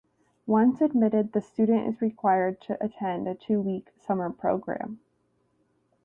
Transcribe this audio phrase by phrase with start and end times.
[0.47, 4.99] Once admitted, the student is required to attend a two-week summer program.